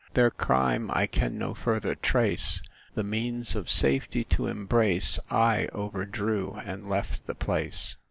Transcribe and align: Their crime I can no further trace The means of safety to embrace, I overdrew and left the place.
Their 0.15 0.31
crime 0.31 0.89
I 0.91 1.05
can 1.05 1.37
no 1.37 1.53
further 1.53 1.93
trace 1.93 2.63
The 2.95 3.03
means 3.03 3.55
of 3.55 3.69
safety 3.69 4.23
to 4.23 4.47
embrace, 4.47 5.19
I 5.29 5.67
overdrew 5.75 6.59
and 6.65 6.89
left 6.89 7.27
the 7.27 7.35
place. 7.35 7.97